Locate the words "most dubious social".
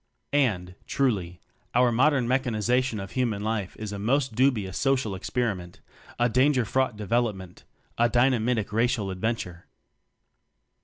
3.99-5.13